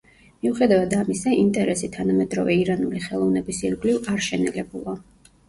[0.45, 4.99] მიუხედავად ამისა, ინტერესი თანამედროვე ირანული ხელოვნების ირგვლივ არ შენელებულა.